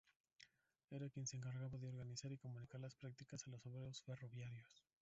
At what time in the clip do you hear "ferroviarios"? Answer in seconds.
4.01-4.83